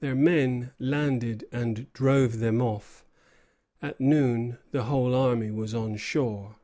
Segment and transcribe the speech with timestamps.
[0.00, 3.04] Their men landed and drove them off.
[3.82, 6.56] At noon the whole army was on shore.